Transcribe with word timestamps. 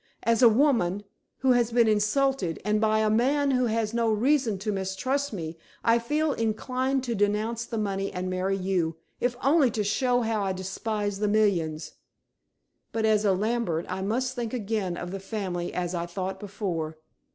As 0.23 0.41
a 0.41 0.49
woman, 0.49 1.03
who 1.41 1.51
has 1.51 1.71
been 1.71 1.87
insulted, 1.87 2.59
and 2.65 2.81
by 2.81 3.01
a 3.01 3.09
man 3.11 3.51
who 3.51 3.67
has 3.67 3.93
no 3.93 4.11
reason 4.11 4.57
to 4.57 4.71
mistrust 4.71 5.31
me, 5.31 5.59
I 5.83 5.99
feel 5.99 6.33
inclined 6.33 7.03
to 7.03 7.13
renounce 7.15 7.65
the 7.65 7.77
money 7.77 8.11
and 8.11 8.27
marry 8.27 8.57
you, 8.57 8.95
if 9.19 9.35
only 9.43 9.69
to 9.69 9.83
show 9.83 10.21
how 10.21 10.41
I 10.43 10.53
despise 10.53 11.19
the 11.19 11.27
millions. 11.27 11.91
But 12.91 13.05
as 13.05 13.25
a 13.25 13.33
Lambert 13.33 13.85
I 13.89 14.01
must 14.01 14.33
think 14.33 14.55
again 14.55 14.97
of 14.97 15.11
the 15.11 15.19
family 15.19 15.71
as 15.71 15.93
I 15.93 16.07
thought 16.07 16.39
before. 16.39 16.97